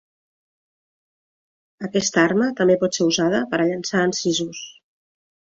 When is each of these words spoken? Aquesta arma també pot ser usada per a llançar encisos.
Aquesta 1.89 2.23
arma 2.29 2.49
també 2.61 2.79
pot 2.85 2.97
ser 2.99 3.07
usada 3.13 3.45
per 3.53 3.61
a 3.61 3.71
llançar 3.73 4.03
encisos. 4.11 4.65